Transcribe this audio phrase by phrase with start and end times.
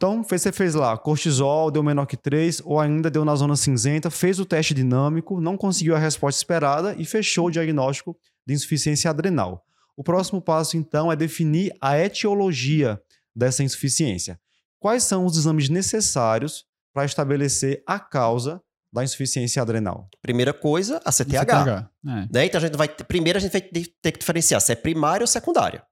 [0.00, 4.10] Então, você fez lá cortisol, deu menor que 3, ou ainda deu na zona cinzenta,
[4.10, 8.16] fez o teste dinâmico, não conseguiu a resposta esperada e fechou o diagnóstico
[8.46, 9.62] de insuficiência adrenal.
[9.94, 12.98] O próximo passo, então, é definir a etiologia
[13.36, 14.40] dessa insuficiência.
[14.78, 16.64] Quais são os exames necessários
[16.94, 18.58] para estabelecer a causa
[18.90, 20.08] da insuficiência adrenal?
[20.22, 21.40] Primeira coisa, a CTH.
[21.40, 22.28] CTH, é.
[22.32, 22.46] Né?
[22.46, 25.28] Então a gente vai primeiro a gente vai ter que diferenciar se é primária ou
[25.28, 25.84] secundária,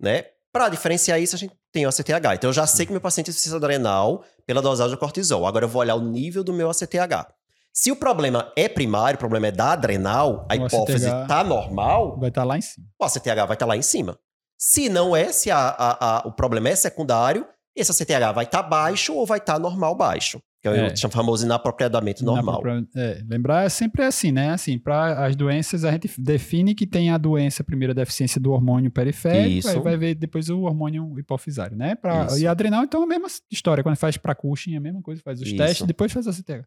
[0.00, 0.24] né?
[0.52, 2.34] Para diferenciar isso a gente tem o ACTH.
[2.34, 5.46] Então eu já sei que meu paciente insuficiência adrenal pela dosagem de cortisol.
[5.46, 7.28] Agora eu vou olhar o nível do meu ACTH.
[7.70, 12.18] Se o problema é primário, o problema é da adrenal, a O hipófise está normal,
[12.18, 12.86] Vai estar lá em cima.
[12.98, 14.18] o ACTH vai estar lá em cima.
[14.58, 18.62] Se não é, se a- a- a- o problema é secundário, esse ACTH vai estar
[18.62, 20.40] baixo ou vai estar normal baixo.
[20.74, 21.06] Que é, É.
[21.06, 22.62] o famoso inapropriadamente Na normal.
[22.94, 24.50] é, lembrar é sempre assim, né?
[24.50, 28.52] Assim, para as doenças a gente define que tem a doença primeiro a deficiência do
[28.52, 29.68] hormônio periférico, Isso.
[29.68, 31.94] aí vai ver depois o hormônio hipofisário, né?
[31.94, 32.38] Pra, Isso.
[32.38, 35.20] e adrenal então é a mesma história, quando faz para Cushing é a mesma coisa,
[35.22, 35.56] faz os Isso.
[35.56, 36.64] testes, depois faz a CTH.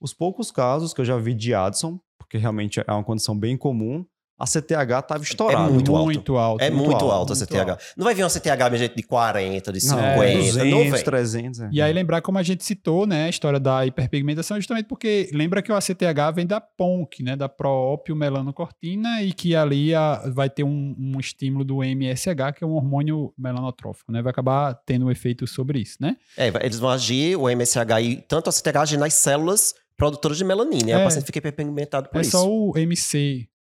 [0.00, 3.56] Os poucos casos que eu já vi de Addison, porque realmente é uma condição bem
[3.56, 4.04] comum,
[4.40, 5.70] a CTH estava estourada.
[5.70, 6.04] muito alto.
[6.06, 6.64] muito alto.
[6.64, 7.70] É muito, alto, alto a muito CTH.
[7.72, 7.84] alto.
[7.96, 10.92] Não vai vir uma CTH minha gente, de 40, de Não, 50, é, não 200,
[10.92, 11.04] vem.
[11.04, 11.60] 300.
[11.60, 11.68] é.
[11.72, 15.60] E aí lembrar como a gente citou, né, a história da hiperpigmentação, justamente porque lembra
[15.62, 20.48] que o ACTH vem da PONC, né, da próprio melanocortina e que ali a- vai
[20.48, 25.06] ter um, um estímulo do MSH, que é um hormônio melanotrófico, né, vai acabar tendo
[25.06, 26.16] um efeito sobre isso, né?
[26.36, 30.44] É, eles vão agir, o MSH e tanto a CTH agir nas células produtoras de
[30.44, 30.88] melanina.
[30.88, 30.98] E É.
[30.98, 32.30] o paciente fica hiperpigmentado por é isso.
[32.30, 32.72] só o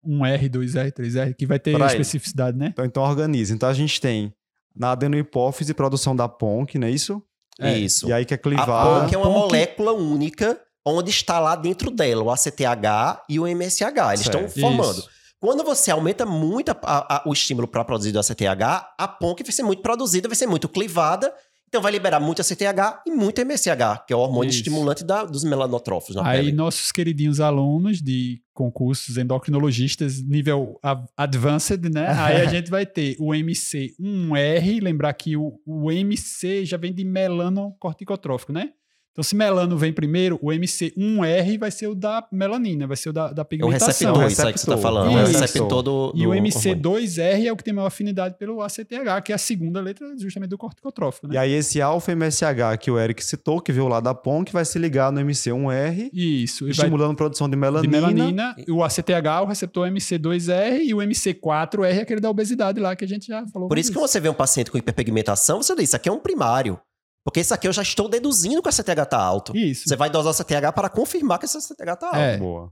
[0.05, 2.01] MC1R, 2R, 3R que vai ter Pra ele.
[2.01, 2.67] especificidade, né?
[2.71, 3.53] Então, então organiza.
[3.53, 4.33] Então a gente tem
[4.75, 7.21] na adenohipófise produção da PONC, não é isso?
[7.59, 7.77] É.
[7.77, 8.07] Isso.
[8.07, 9.01] E aí que é A clivada.
[9.01, 13.45] PONC é uma PONC molécula única onde está lá dentro dela o ACTH e o
[13.47, 13.83] MSH.
[14.13, 14.59] Eles estão Certo.
[14.61, 14.97] formando.
[14.99, 15.09] Isso.
[15.41, 19.43] Quando você aumenta muito a- a- a- o estímulo para produzir o ACTH, a PONC
[19.43, 21.33] vai ser muito produzida, vai ser muito clivada,
[21.69, 24.57] então vai liberar muito ACTH e muito MSH, que é o hormônio Isso.
[24.57, 26.51] estimulante da- dos melanotróficos na Aí pele.
[26.51, 30.79] nossos queridinhos alunos de concursos endocrinologistas nível
[31.15, 32.07] advanced, né?
[32.19, 37.03] Aí a gente vai ter o MC1R, lembrar que o, o MC já vem de
[37.05, 38.71] melanocorticotrófico, né?
[39.11, 43.13] Então se melano vem primeiro, o MC1R vai ser o da melanina, vai ser o
[43.13, 44.13] da, da É o pigmentação.
[44.13, 44.77] receptor, isso aí que você tá receptor.
[44.77, 45.11] falando.
[45.17, 45.39] É o Isso.
[45.39, 46.43] receptor do, E o do hormônio.
[46.51, 50.49] MC2R é o que tem maior afinidade pelo ACTH, que é a segunda letra justamente
[50.51, 51.35] do corticotrófico, né?
[51.35, 54.63] E aí esse alfa MSH que o Eric citou, que veio lá da PONC, vai
[54.63, 56.63] se ligar no MC1R, Isso.
[56.63, 58.11] E vai estimulando a produção de de melanina.
[58.11, 63.03] melanina, o ACTH, o receptor MC2R e o MC4R é aquele da obesidade lá que
[63.03, 63.67] a gente já falou.
[63.67, 66.19] Por isso que você vê um paciente com hiperpigmentação, você diz, isso aqui é um
[66.19, 66.79] primário.
[67.23, 69.55] Porque isso aqui eu já estou deduzindo que a CTH tá alto.
[69.55, 69.87] Isso.
[69.87, 72.19] Você vai dosar o CTH para confirmar que essa CTH tá alta.
[72.19, 72.37] É.
[72.37, 72.71] Boa.